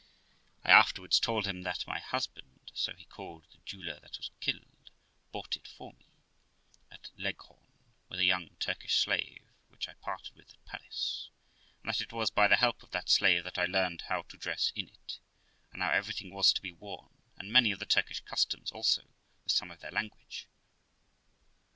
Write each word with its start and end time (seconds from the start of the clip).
I 0.63 0.71
afterwards 0.71 1.19
told 1.19 1.45
him 1.45 1.61
that 1.61 1.85
my 1.85 1.99
husband 1.99 2.71
(so 2.73 2.95
he 2.95 3.05
called 3.05 3.45
the 3.51 3.59
jeweller 3.63 3.99
that 3.99 4.17
was 4.17 4.31
killed) 4.39 4.89
bought 5.31 5.55
it 5.55 5.67
for 5.67 5.93
me 5.93 6.07
at 6.89 7.11
Leghorn, 7.19 7.71
with 8.09 8.19
a 8.19 8.25
young 8.25 8.49
Turkish 8.59 8.95
slave 8.95 9.43
which 9.67 9.87
I 9.87 9.93
parted 9.93 10.33
with 10.35 10.51
at 10.55 10.65
Paris; 10.65 11.29
and 11.83 11.89
that 11.89 12.01
it 12.01 12.11
was 12.11 12.31
by 12.31 12.47
the 12.47 12.55
help 12.55 12.81
of 12.81 12.89
that 12.89 13.09
slave 13.09 13.43
that 13.43 13.59
I 13.59 13.65
learned 13.67 14.01
how 14.09 14.23
to 14.23 14.37
dress 14.37 14.71
in 14.75 14.87
it, 14.89 15.19
and 15.71 15.83
how 15.83 15.91
everything 15.91 16.33
was 16.33 16.51
to 16.53 16.61
be 16.61 16.71
worn, 16.71 17.21
and 17.37 17.53
many 17.53 17.71
of 17.71 17.77
the 17.77 17.85
Turkish 17.85 18.21
customs 18.21 18.71
also, 18.71 19.03
with 19.43 19.53
some 19.53 19.69
of 19.69 19.81
their 19.81 19.91
language. 19.91 20.47